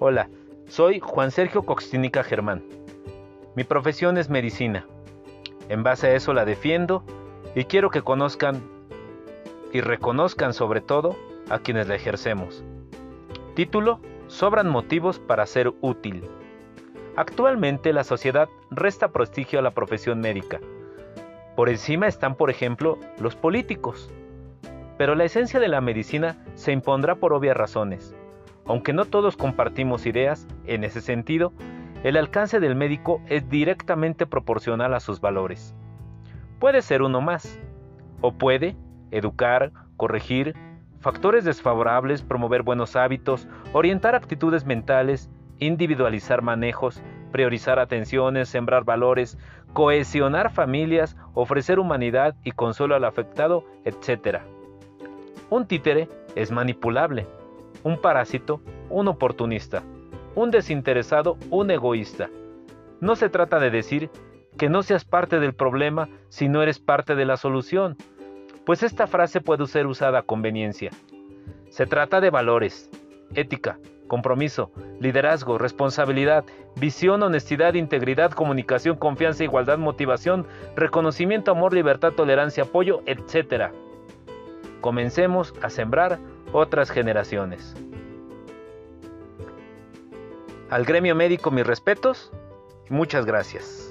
Hola, 0.00 0.28
soy 0.68 1.00
Juan 1.00 1.32
Sergio 1.32 1.64
Coxtínica 1.64 2.22
Germán. 2.22 2.62
Mi 3.56 3.64
profesión 3.64 4.16
es 4.16 4.30
medicina. 4.30 4.86
En 5.68 5.82
base 5.82 6.06
a 6.06 6.14
eso 6.14 6.32
la 6.32 6.44
defiendo 6.44 7.02
y 7.56 7.64
quiero 7.64 7.90
que 7.90 8.02
conozcan 8.02 8.62
y 9.72 9.80
reconozcan 9.80 10.54
sobre 10.54 10.82
todo 10.82 11.16
a 11.50 11.58
quienes 11.58 11.88
la 11.88 11.96
ejercemos. 11.96 12.62
Título, 13.56 13.98
Sobran 14.28 14.68
motivos 14.68 15.18
para 15.18 15.44
ser 15.46 15.72
útil. 15.80 16.22
Actualmente 17.16 17.92
la 17.92 18.04
sociedad 18.04 18.48
resta 18.70 19.08
prestigio 19.08 19.58
a 19.58 19.62
la 19.62 19.72
profesión 19.72 20.20
médica. 20.20 20.60
Por 21.56 21.68
encima 21.70 22.06
están, 22.06 22.36
por 22.36 22.50
ejemplo, 22.50 23.00
los 23.18 23.34
políticos. 23.34 24.12
Pero 24.96 25.16
la 25.16 25.24
esencia 25.24 25.58
de 25.58 25.66
la 25.66 25.80
medicina 25.80 26.44
se 26.54 26.70
impondrá 26.70 27.16
por 27.16 27.32
obvias 27.32 27.56
razones. 27.56 28.14
Aunque 28.68 28.92
no 28.92 29.06
todos 29.06 29.36
compartimos 29.36 30.04
ideas 30.06 30.46
en 30.66 30.84
ese 30.84 31.00
sentido, 31.00 31.52
el 32.04 32.16
alcance 32.16 32.60
del 32.60 32.76
médico 32.76 33.22
es 33.26 33.48
directamente 33.48 34.26
proporcional 34.26 34.94
a 34.94 35.00
sus 35.00 35.20
valores. 35.20 35.74
Puede 36.60 36.82
ser 36.82 37.02
uno 37.02 37.22
más, 37.22 37.58
o 38.20 38.32
puede 38.32 38.76
educar, 39.10 39.72
corregir, 39.96 40.54
factores 41.00 41.44
desfavorables, 41.44 42.22
promover 42.22 42.62
buenos 42.62 42.94
hábitos, 42.94 43.48
orientar 43.72 44.14
actitudes 44.14 44.66
mentales, 44.66 45.30
individualizar 45.58 46.42
manejos, 46.42 47.02
priorizar 47.32 47.78
atenciones, 47.78 48.50
sembrar 48.50 48.84
valores, 48.84 49.38
cohesionar 49.72 50.52
familias, 50.52 51.16
ofrecer 51.32 51.78
humanidad 51.78 52.36
y 52.44 52.52
consuelo 52.52 52.94
al 52.94 53.04
afectado, 53.04 53.64
etc. 53.84 54.40
Un 55.50 55.66
títere 55.66 56.08
es 56.34 56.50
manipulable, 56.50 57.26
un 57.88 57.96
parásito, 57.96 58.60
un 58.90 59.08
oportunista, 59.08 59.82
un 60.34 60.50
desinteresado, 60.50 61.38
un 61.48 61.70
egoísta. 61.70 62.28
No 63.00 63.16
se 63.16 63.30
trata 63.30 63.58
de 63.58 63.70
decir 63.70 64.10
que 64.58 64.68
no 64.68 64.82
seas 64.82 65.06
parte 65.06 65.40
del 65.40 65.54
problema 65.54 66.10
si 66.28 66.50
no 66.50 66.62
eres 66.62 66.78
parte 66.80 67.14
de 67.14 67.24
la 67.24 67.38
solución, 67.38 67.96
pues 68.66 68.82
esta 68.82 69.06
frase 69.06 69.40
puede 69.40 69.66
ser 69.66 69.86
usada 69.86 70.18
a 70.18 70.22
conveniencia. 70.22 70.90
Se 71.70 71.86
trata 71.86 72.20
de 72.20 72.28
valores, 72.28 72.90
ética, 73.34 73.78
compromiso, 74.06 74.70
liderazgo, 75.00 75.56
responsabilidad, 75.56 76.44
visión, 76.76 77.22
honestidad, 77.22 77.72
integridad, 77.72 78.32
comunicación, 78.32 78.96
confianza, 78.96 79.44
igualdad, 79.44 79.78
motivación, 79.78 80.46
reconocimiento, 80.76 81.52
amor, 81.52 81.72
libertad, 81.72 82.12
tolerancia, 82.12 82.64
apoyo, 82.64 83.00
etc. 83.06 83.72
Comencemos 84.82 85.54
a 85.62 85.70
sembrar 85.70 86.18
otras 86.52 86.90
generaciones. 86.90 87.74
Al 90.70 90.84
gremio 90.84 91.14
médico 91.14 91.50
mis 91.50 91.66
respetos 91.66 92.30
muchas 92.90 93.24
gracias. 93.24 93.87